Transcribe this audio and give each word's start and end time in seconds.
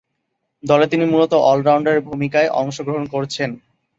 দলে 0.63 0.85
তিনি 0.87 1.05
মূলতঃ 1.05 1.37
অল-রাউন্ডারের 1.49 2.05
ভূমিকায় 2.07 2.49
অংশগ্রহণ 2.61 3.03
করছেন। 3.13 3.49